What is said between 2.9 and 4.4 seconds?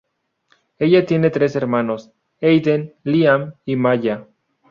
Liam y Maya.